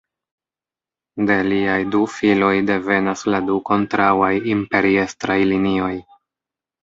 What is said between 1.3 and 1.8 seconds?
liaj